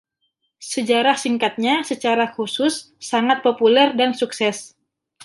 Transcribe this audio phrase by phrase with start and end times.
[0.69, 2.73] Sejarah singkatnya secara khusus
[3.09, 4.57] sangat populer dan sukses.